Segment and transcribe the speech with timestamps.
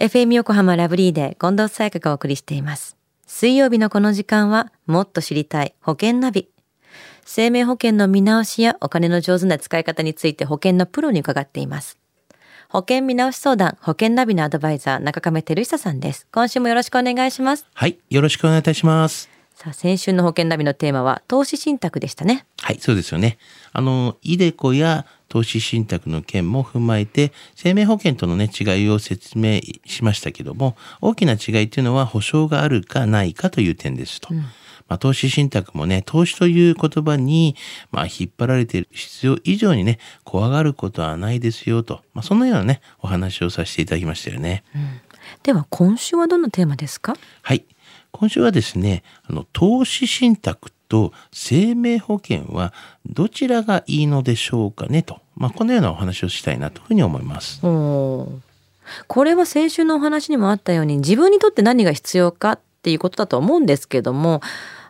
[0.00, 2.96] FM 横浜ラブリーで近藤沙耶香がお送りしています。
[3.26, 6.48] 水曜日のこの時間はもっと知りたい保険ナビ。
[7.26, 11.98] 生命保険の見直しやお金の上手な使い方について保険のプロに伺っています。
[12.70, 16.26] 保険見直し相談、保険ナビのアドバイザー、中亀照久さんです。
[16.32, 17.66] 今週もよろしくお願いします。
[17.74, 19.39] はい、よろしくお願いいたします。
[19.62, 22.46] さあ、先週の保険ナビのテーマは投資信託でしたね。
[22.62, 23.36] はい、そうですよね。
[23.74, 34.32] あの、イデコや投資信託の件も踏まえて、生命保険とのね、違いを説明しましたけども、大きな違いっていうのは保証があるかないかという点ですと。
[34.32, 37.54] まあ、投資信託もね、投資という言葉に、
[37.90, 42.00] まあ、引っ張られている必要以上にね、怖がることはないですよと。
[42.14, 44.64] まあ、そのようなね、お話をさせていただきましたよね。
[45.42, 47.14] では、今週はどんなテーマですか？
[47.42, 47.66] はい。
[48.12, 52.72] 今週はですね、あの、投資信託と生命保険は
[53.06, 55.20] どちらがいいのでしょうかねと。
[55.36, 57.60] まあ、このようなお話をしたいなというふうに思います。
[59.06, 64.40] これは先週のお話にもあったように自分にとって何が必要かっていうことだと思うんですけども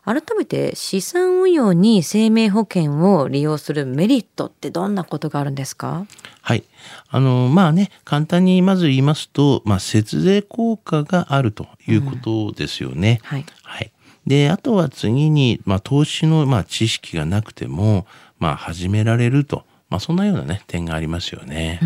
[0.05, 6.07] 改めて資産運用に生命保険を利用するメリットってどんなことがあるんですか？
[6.41, 6.65] はい。
[7.11, 13.21] あの、まあね、簡単にまず言いますと、まあ、節税効果があるということですよね。
[13.23, 13.93] はいはい。
[14.27, 18.07] で、あとは次に、まあ、投資の、まあ、知識がなくても、
[18.39, 19.65] まあ、始められると。
[19.91, 21.81] まあ、そんなようなね、点がありますよね。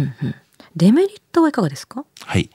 [0.76, 2.04] デメリットはいかがですか？
[2.26, 2.50] はい。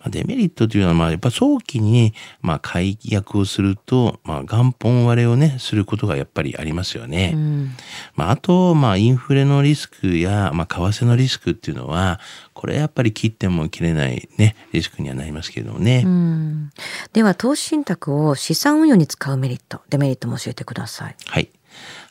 [0.00, 7.32] まあ、デメリットというのは、まあ、やっぱ早期に、まあ、解約をすると、まあ、元本割れをね、することがやっぱりありますよね。
[7.34, 7.76] うん
[8.16, 12.18] まあ、あと、まあ、インフレのリスクや、まあ、為替のリスクっていうのは、
[12.54, 16.02] これやっぱり切っても切れないね、リスクにはなりますけれどもね。
[16.04, 16.70] うん
[17.12, 21.50] では投資信託を資産運用に使うメリットデメリットも教えてくださいはい。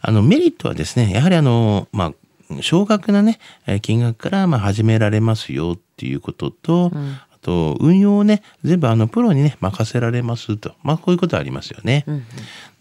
[0.01, 2.13] あの、メリットはですね、やはりあの、まあ、
[2.61, 10.73] 少額なね、えー金額からまあ始められますよっていうことと、あと、運用をね、全部あの、プロにね、任せられますと。
[10.83, 12.05] まあ、こういうことありますよね。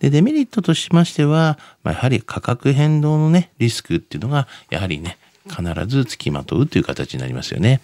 [0.01, 5.19] で、デメリットとしましては、まあ、やはり価格変動のね、リスクっていうのが、やはりね、
[5.49, 7.81] 必ず付きまとうという形になりますよね。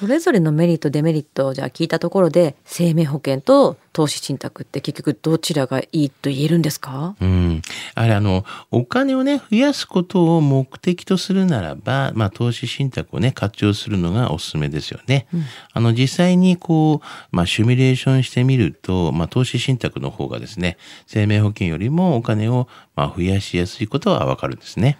[0.00, 7.16] それぞれのメリットデメリットをじゃあ聞いたところで生命保険と投資信託って結局どちらがいいと言えるんですか？
[7.20, 7.60] うん。
[7.94, 15.26] あれ、あの、お金をね、増やすことを目的とするならば、まあ、投資信託をね、活用するのがおすすめですよね。
[15.74, 24.96] あの、実際にこう、まあ、シミュレーションしてみると、まあ、投資信託の方がですね、生命保険よりもお金を、まあ、増やしやすいことはわかるんですね。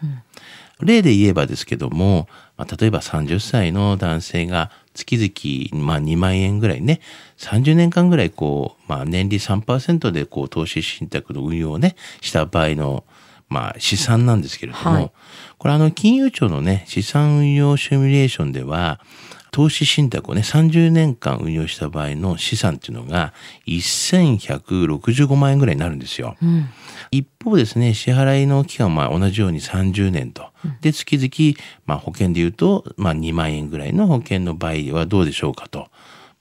[0.85, 7.01] 例で言えばですけども、まあ、例えば30歳の男性が月々、まあ、2万円ぐらいね、
[7.39, 13.05] 30年間ぐらいこう、まあ、年利3%でこう投資信託の運用をね、した場合の、
[13.49, 15.13] まあ、試算なんですけれども、はい
[15.61, 18.99] これあの、金融庁のね、資産運用シミュレーションでは、
[19.51, 23.35] 投資信託をね、30年間運用した場合の資産っていうのが、
[23.67, 26.37] 1165万円ぐらいになるんですよ。
[27.11, 30.51] 一方ですね、支払いの期間は同じように30年と。
[30.81, 35.89] で、月々、まあ保険で言うと、まあ2万円ぐらいの保険の場合はどうでしょうかと。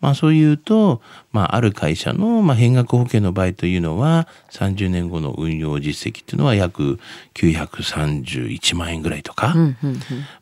[0.02, 1.02] まあそう言うと、
[1.32, 7.00] まあある会社の、まあ、変額保険の場合というのは、30年後の運用実績っていうのは約
[7.36, 9.56] 931万円ぐらいとか。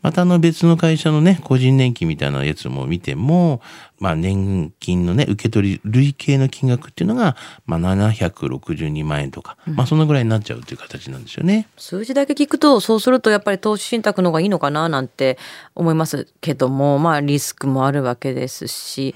[0.02, 3.62] またあの別の会社のね、個人年金みたいなやつも見ても、
[4.00, 7.36] まあ年金のね、受け取り累計の金額っていうのが、
[7.66, 11.68] まあ762万円とか、まあそのぐらいになっちゃうという形なんですよね。
[11.78, 15.38] 数字だけ聞くとそうするとやっぱり投資信託の方がいいのかななんて
[15.76, 19.16] 思いますけどもまあリスクもあるわけですし、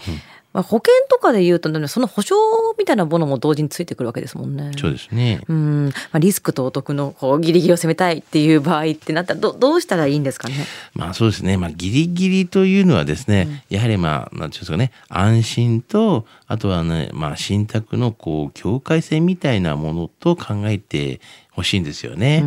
[0.54, 2.36] まあ、保険とかで言うとねその保証
[2.78, 4.72] みたいなものも同時についてくるわけですもんね。
[4.78, 5.42] そうですね。
[5.48, 10.56] うんまあ、リスクとお得のこうギリギリを攻めたいっていう場合ってなったらどどうしたらいいんですかね？
[10.94, 11.58] まあそうですね。
[11.58, 22.44] まあギリギリというのはですね、やはりまあ、なんていうんですかね、安心と、あとはね、まあ信託のこう、境界線みたいなものと考えてほしいんですよね。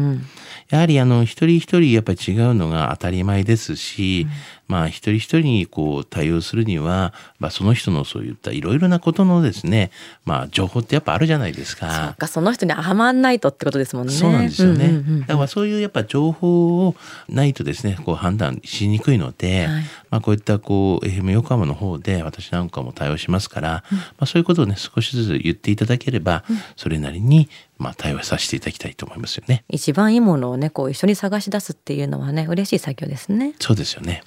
[0.69, 4.27] やはりあの、一人一人やっぱり違うのが当たり前ですし、
[4.67, 9.91] まあ一人一人にこう対応するには、まあその人のそういったいろいろなことのですね、
[10.25, 12.07] まあ情報ってやっぱあるじゃないですか。
[12.07, 14.13] そうかその人にはまんないとってことですもんね。
[14.13, 14.87] そうなんですよね。
[14.87, 16.95] うんうんうんだからそういうやっぱ情報を
[17.29, 19.85] ないとですね、こう判断しにくいので、はい
[20.15, 26.45] まあこういったこう FM 横浜の方で私なんかも対応しますから、まあそういうことをね少しずつ言っていただければ、
[26.77, 29.65] それなりにまあ対応させていただきたいと思いますよね。
[29.69, 33.55] 一番いいものをねこう一緒に探し出すっていうのはね嬉しい作業ですね。
[33.59, 34.23] そうですよね。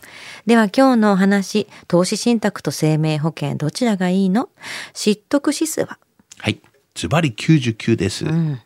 [0.48, 4.48] では今日のお話投資信託と生命保険どちらがいいの？
[4.94, 6.00] 知得指数は？
[6.40, 6.62] はい。
[6.96, 8.24] ズバリ99です。
[8.24, 8.58] ん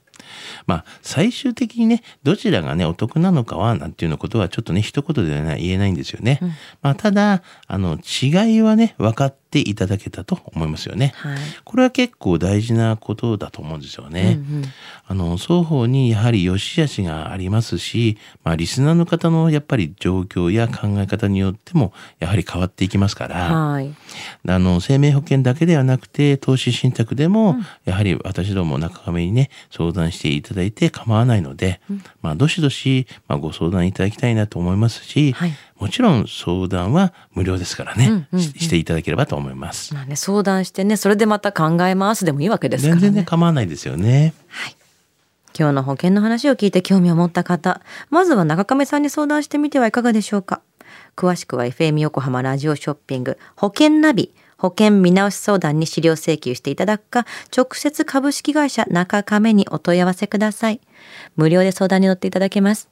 [0.67, 6.37] まあ、最終的にね、どちらがね、お得なのかは、なんていうのことは、ちょっとね、一言では言えないんですよね。
[6.41, 6.49] うん、
[6.83, 11.13] まあ、ただ、あの、違いはね、分かっていただけたと思いますよね。
[11.17, 14.39] はい、これは結構大事なことだと思うんですよね。
[14.39, 14.63] うんうん、
[15.07, 23.93] あの、双方にやはり良し悪しがありますし、まあ、リスナーの方のやっぱり状況や考え方によっても、やはり変わっていきますから、はい、
[24.47, 39.95] あの、生命保険だけではなくて、投資信託でも、うん、やはり私ども中亀にね、相談していただいて構わないので、うん、まあ、どしどし、まあ、ご相談いただきたいなと思いますし、はい、もちろん相談は無料ですからね、うんうんうん、していただければと思います。
[39.95, 43.01] まあね、相談してね、それでまた考えますでもいいわけですからね。
[43.01, 44.35] 全然構わないですよね。
[44.47, 44.75] はい。
[45.57, 47.81] 今日の保険の話を聞いて興味を持った方、
[48.11, 50.61] まずは中亀さんに相談してみてはいかがでしょうか。
[51.17, 57.25] 詳しくは FM 横浜ラジオショッピング保険ナビ保険見直し相談に資料請求していただくか、
[57.55, 60.79] 直接株式会社中亀にお問い合わせください。
[61.35, 62.87] 無料で相談に乗っていただけます。